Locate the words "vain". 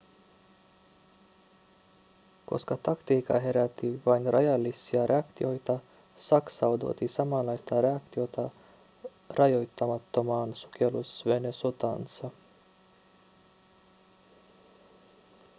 4.05-4.33